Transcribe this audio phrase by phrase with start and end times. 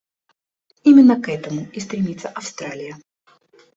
[0.83, 2.97] Именно к этому и стремится Австралия.